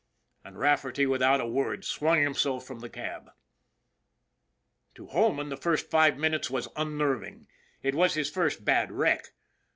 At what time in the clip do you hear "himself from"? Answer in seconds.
2.23-2.79